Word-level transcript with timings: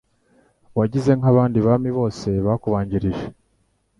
Wagize 0.77 1.11
nk'abandi 1.19 1.57
Bami 1.65 1.89
bose 1.97 2.27
bakubanjirije 2.45 3.25